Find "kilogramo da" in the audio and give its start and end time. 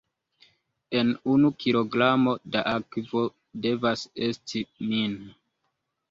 1.65-2.63